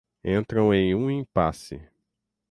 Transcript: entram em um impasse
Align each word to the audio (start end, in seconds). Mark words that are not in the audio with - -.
entram 0.25 0.73
em 0.73 0.95
um 0.95 1.11
impasse 1.11 1.79